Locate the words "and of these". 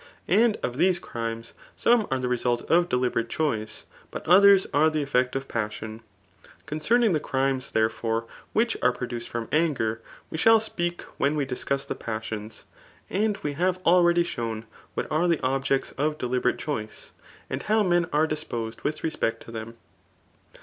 0.27-0.97